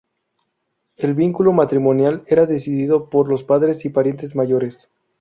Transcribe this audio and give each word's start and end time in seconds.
El 0.95 1.13
vínculo 1.13 1.53
matrimonial 1.53 2.23
era 2.25 2.47
decidido 2.47 3.07
por 3.07 3.29
los 3.29 3.43
padres 3.43 3.85
y 3.85 3.89
parientes 3.89 4.35
mayores. 4.35 4.89